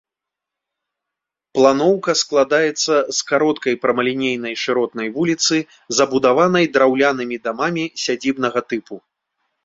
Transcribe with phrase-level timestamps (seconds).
[1.57, 5.55] Планоўка складаецца з кароткай прамалінейнай шыротнай вуліцы,
[5.97, 8.95] забудаванай драўлянымі дамамі сядзібнага тыпу.